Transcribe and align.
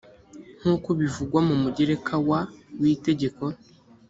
nk 0.59 0.65
uko 0.75 0.89
bivugwa 0.99 1.39
mu 1.47 1.55
mugereka 1.63 2.13
wa 2.29 2.39
w 2.79 2.83
itegeko 2.95 3.43